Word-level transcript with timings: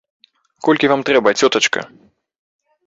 Колькі 0.67 0.89
вам 0.93 1.05
трэба, 1.11 1.29
цётачка? 1.43 1.81